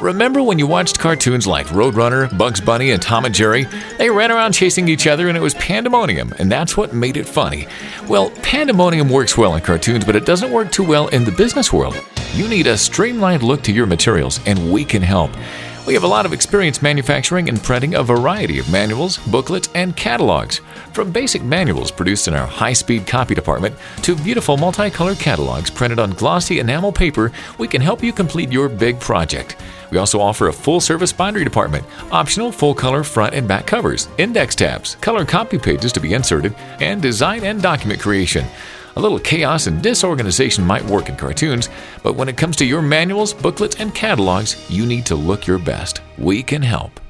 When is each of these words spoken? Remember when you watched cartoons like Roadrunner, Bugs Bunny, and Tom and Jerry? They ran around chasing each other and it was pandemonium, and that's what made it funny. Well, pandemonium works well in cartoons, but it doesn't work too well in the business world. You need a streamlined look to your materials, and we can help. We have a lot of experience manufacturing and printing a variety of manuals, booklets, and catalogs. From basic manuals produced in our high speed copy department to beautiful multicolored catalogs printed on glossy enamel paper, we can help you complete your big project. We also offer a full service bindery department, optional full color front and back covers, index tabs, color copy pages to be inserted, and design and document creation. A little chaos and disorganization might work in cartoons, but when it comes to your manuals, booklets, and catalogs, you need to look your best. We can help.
Remember 0.00 0.44
when 0.44 0.60
you 0.60 0.66
watched 0.68 1.00
cartoons 1.00 1.44
like 1.44 1.66
Roadrunner, 1.68 2.36
Bugs 2.38 2.60
Bunny, 2.60 2.92
and 2.92 3.02
Tom 3.02 3.24
and 3.24 3.34
Jerry? 3.34 3.64
They 3.96 4.08
ran 4.08 4.30
around 4.30 4.52
chasing 4.52 4.86
each 4.86 5.08
other 5.08 5.26
and 5.26 5.36
it 5.36 5.40
was 5.40 5.54
pandemonium, 5.54 6.32
and 6.38 6.52
that's 6.52 6.76
what 6.76 6.94
made 6.94 7.16
it 7.16 7.26
funny. 7.26 7.66
Well, 8.06 8.30
pandemonium 8.42 9.08
works 9.08 9.36
well 9.36 9.56
in 9.56 9.60
cartoons, 9.60 10.04
but 10.04 10.14
it 10.14 10.24
doesn't 10.24 10.52
work 10.52 10.70
too 10.70 10.84
well 10.84 11.08
in 11.08 11.24
the 11.24 11.32
business 11.32 11.72
world. 11.72 12.00
You 12.32 12.46
need 12.46 12.68
a 12.68 12.78
streamlined 12.78 13.42
look 13.42 13.62
to 13.62 13.72
your 13.72 13.86
materials, 13.86 14.38
and 14.46 14.72
we 14.72 14.84
can 14.84 15.02
help. 15.02 15.32
We 15.84 15.94
have 15.94 16.04
a 16.04 16.06
lot 16.06 16.26
of 16.26 16.34
experience 16.34 16.82
manufacturing 16.82 17.48
and 17.48 17.62
printing 17.62 17.94
a 17.94 18.02
variety 18.02 18.58
of 18.58 18.70
manuals, 18.70 19.16
booklets, 19.16 19.70
and 19.74 19.96
catalogs. 19.96 20.60
From 20.92 21.10
basic 21.10 21.42
manuals 21.42 21.90
produced 21.90 22.28
in 22.28 22.34
our 22.34 22.46
high 22.46 22.74
speed 22.74 23.06
copy 23.06 23.34
department 23.34 23.74
to 24.02 24.14
beautiful 24.14 24.58
multicolored 24.58 25.18
catalogs 25.18 25.70
printed 25.70 25.98
on 25.98 26.10
glossy 26.10 26.60
enamel 26.60 26.92
paper, 26.92 27.32
we 27.56 27.66
can 27.66 27.80
help 27.80 28.02
you 28.02 28.12
complete 28.12 28.52
your 28.52 28.68
big 28.68 29.00
project. 29.00 29.56
We 29.90 29.98
also 29.98 30.20
offer 30.20 30.48
a 30.48 30.52
full 30.52 30.80
service 30.80 31.12
bindery 31.12 31.44
department, 31.44 31.84
optional 32.10 32.52
full 32.52 32.74
color 32.74 33.02
front 33.02 33.34
and 33.34 33.48
back 33.48 33.66
covers, 33.66 34.08
index 34.18 34.54
tabs, 34.54 34.96
color 34.96 35.24
copy 35.24 35.58
pages 35.58 35.92
to 35.92 36.00
be 36.00 36.14
inserted, 36.14 36.54
and 36.80 37.00
design 37.00 37.44
and 37.44 37.62
document 37.62 38.00
creation. 38.00 38.44
A 38.96 39.00
little 39.00 39.18
chaos 39.18 39.66
and 39.66 39.80
disorganization 39.80 40.64
might 40.64 40.84
work 40.84 41.08
in 41.08 41.16
cartoons, 41.16 41.68
but 42.02 42.16
when 42.16 42.28
it 42.28 42.36
comes 42.36 42.56
to 42.56 42.64
your 42.64 42.82
manuals, 42.82 43.32
booklets, 43.32 43.76
and 43.76 43.94
catalogs, 43.94 44.68
you 44.70 44.86
need 44.86 45.06
to 45.06 45.14
look 45.14 45.46
your 45.46 45.58
best. 45.58 46.00
We 46.18 46.42
can 46.42 46.62
help. 46.62 47.00